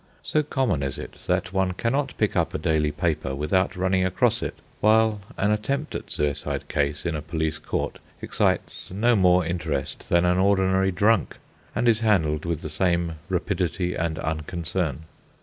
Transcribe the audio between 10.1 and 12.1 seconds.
an ordinary "drunk," and is